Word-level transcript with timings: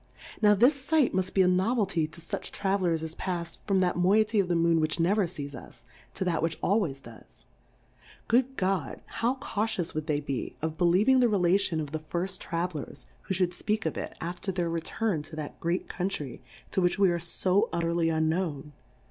Now 0.41 0.55
this 0.55 0.73
Sight 0.81 1.13
muft 1.13 1.35
be 1.35 1.43
a 1.43 1.47
Novelty 1.47 2.07
to 2.07 2.19
fuch 2.21 2.49
Travel 2.49 2.87
lers 2.87 3.03
as 3.03 3.13
pafs 3.13 3.59
from 3.67 3.81
that 3.81 3.95
Moiety 3.97 4.39
of 4.39 4.47
the 4.47 4.55
Moon 4.55 4.79
which 4.81 4.99
never 4.99 5.27
fees 5.27 5.53
us, 5.53 5.85
to 6.15 6.25
t 6.25 6.31
at 6.31 6.41
which 6.41 6.57
al 6.63 6.79
ways 6.79 7.03
does. 7.03 7.45
Good 8.27 8.57
God! 8.57 9.03
How 9.05 9.35
:autious 9.35 9.93
would 9.93 10.07
they 10.07 10.19
be 10.19 10.55
of 10.59 10.75
believing 10.75 11.19
the 11.19 11.29
Relation 11.29 11.79
of 11.79 11.91
the 11.91 11.99
firil 11.99 12.39
Travellers, 12.39 13.05
wJio 13.29 13.49
fliould 13.49 13.49
fpeak 13.63 13.85
of 13.85 13.95
it 13.95 14.15
after 14.19 14.51
their 14.51 14.71
Return 14.71 15.21
to 15.21 15.35
that 15.35 15.59
great 15.59 15.87
Plurality 15.87 15.91
^WORLDS. 15.91 16.19
91 16.19 16.39
great 16.39 16.41
Country, 16.41 16.41
to 16.71 16.81
wliich 16.81 16.97
we 16.97 17.11
are 17.11 17.19
fo 17.19 17.69
ut 17.71 17.83
terly 17.83 18.11
unknown 18.17 18.73